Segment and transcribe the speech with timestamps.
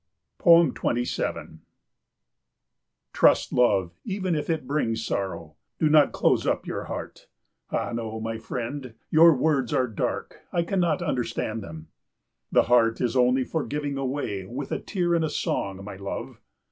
[0.39, 1.61] 27
[3.13, 5.55] "Trust love even if it brings sorrow.
[5.77, 7.27] Do not close up your heart."
[7.69, 11.89] "Ah no, my friend, your words are dark, I cannot understand them."
[12.51, 16.41] "The heart is only for giving away with a tear and a song, my love."